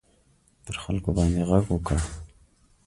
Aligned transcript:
پر 0.63 0.75
خلکو 0.83 1.09
باندي 1.15 1.41
ږغ 1.49 1.63
وکړ. 1.69 1.97